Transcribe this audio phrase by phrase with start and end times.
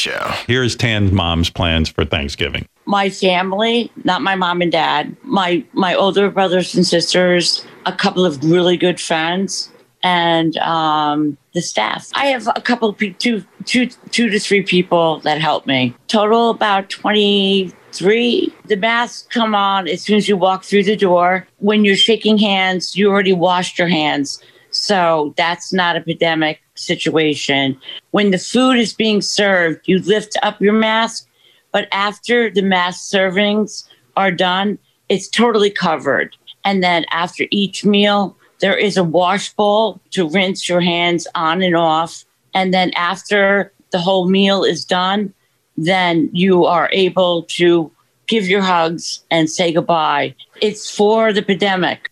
[0.00, 0.32] Show.
[0.46, 2.66] Here's Tan's mom's plans for Thanksgiving.
[2.86, 8.24] my family, not my mom and dad, my my older brothers and sisters, a couple
[8.24, 9.70] of really good friends,
[10.02, 12.08] and um, the staff.
[12.14, 15.94] I have a couple of two, two, two to three people that help me.
[16.08, 18.52] Total about twenty three.
[18.66, 21.46] The masks come on as soon as you walk through the door.
[21.58, 24.42] When you're shaking hands, you already washed your hands.
[24.70, 27.78] So that's not a pandemic situation.
[28.12, 31.26] When the food is being served, you lift up your mask
[31.72, 33.84] but after the mass servings
[34.16, 34.78] are done,
[35.08, 36.36] it's totally covered.
[36.64, 41.62] And then after each meal, there is a wash bowl to rinse your hands on
[41.62, 42.24] and off.
[42.54, 45.32] And then after the whole meal is done,
[45.76, 47.90] then you are able to
[48.26, 50.34] give your hugs and say goodbye.
[50.60, 52.09] It's for the pandemic.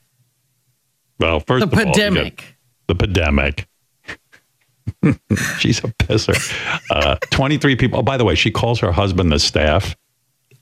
[1.19, 2.57] Well, first The of all, pandemic.
[2.87, 3.67] the pandemic.
[5.59, 6.35] She's a pisser.
[6.91, 7.99] Uh, 23 people.
[7.99, 9.97] Oh, by the way, she calls her husband the staff.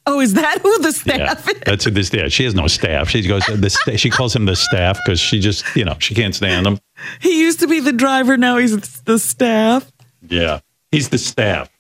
[0.09, 1.61] Oh, is that who the Yeah, staff is?
[1.65, 2.13] that's who this.
[2.13, 3.09] Yeah, she has no staff.
[3.09, 6.15] She goes the sta- she calls him the staff because she just you know she
[6.15, 6.79] can't stand him.
[7.21, 8.37] He used to be the driver.
[8.37, 9.91] Now he's the staff.
[10.29, 10.61] Yeah,
[10.93, 11.71] he's the staff.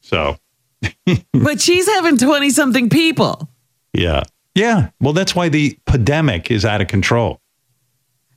[0.00, 0.38] So
[1.34, 3.50] But she's having 20 something people.
[3.92, 4.22] yeah,
[4.54, 4.88] yeah.
[5.00, 7.40] Well, that's why the pandemic is out of control.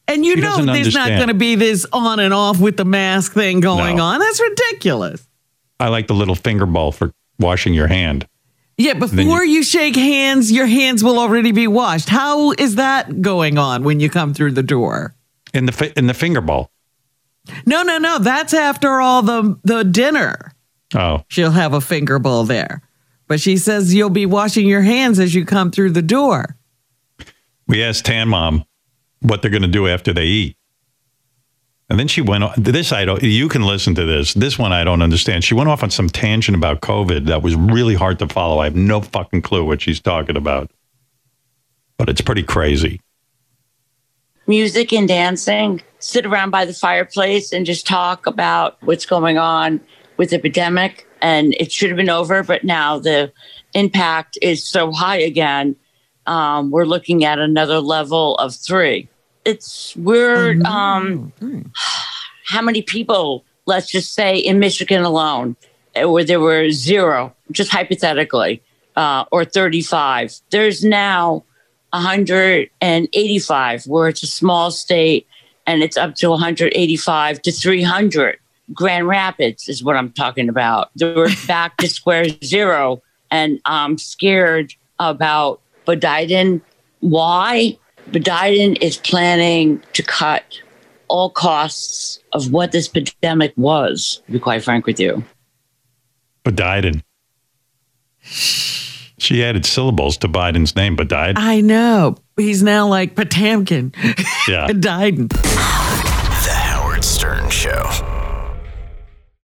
[0.08, 2.86] And you She know there's not going to be this on and off with the
[2.86, 4.04] mask thing going No.
[4.04, 4.20] on.
[4.20, 5.26] That's ridiculous.
[5.80, 8.28] I like the little finger bowl for washing your hand.
[8.78, 12.10] Yeah, before you, shake hands, your hands will already be washed.
[12.10, 15.14] How is that going on when you come through the door?
[15.54, 16.72] In the fi- in the finger bowl.
[17.66, 18.18] No, no, no.
[18.20, 20.54] That's after all the the dinner.
[20.96, 22.82] Oh, She'll have a finger bowl there.
[23.28, 26.58] But she says you'll be washing your hands as you come through the door.
[27.68, 28.66] we asked Tan Mom
[29.22, 30.58] what they're going to do after they eat.
[31.90, 32.94] And then she went on this.
[32.94, 34.34] I don't, you can listen to this.
[34.34, 35.44] This one I don't understand.
[35.44, 38.60] She went off on some tangent about COVID that was really hard to follow.
[38.60, 40.72] I have no fucking clue what she's talking about,
[41.98, 43.02] but it's pretty crazy.
[44.48, 49.82] Music and dancing, sit around by the fireplace and just talk about what's going on
[50.16, 51.06] with the epidemic.
[51.22, 53.34] And it should have been over, but now the
[53.74, 55.76] impact is so high again.
[56.26, 59.10] Um, we're looking at another level of three.
[59.46, 60.64] It's weird.
[60.66, 61.34] Um,
[62.46, 65.56] how many people, let's just say in Michigan alone,
[65.96, 68.62] uh, where there were zero, just hypothetically,
[68.96, 70.40] uh, or 35.
[70.52, 71.44] There's now
[71.92, 75.28] 185, where it's a small state
[75.68, 78.38] and it's up to 185 to 300.
[78.74, 80.92] Grand Rapids is what I'm talking about.
[81.00, 86.62] We're back to square zero, and I'm scared about Biden.
[87.00, 87.78] Why?
[88.12, 90.44] Biden is planning to cut
[91.08, 95.24] all costs of what this pandemic was, to be quite frank with you.
[96.44, 97.02] Biden.
[98.22, 101.34] She added syllables to Biden's name, Biden.
[101.36, 102.16] I know.
[102.38, 103.96] He's now like Potamkin.
[104.48, 104.68] Yeah.
[104.70, 105.30] Biden.
[105.30, 108.11] The Howard Stern Show.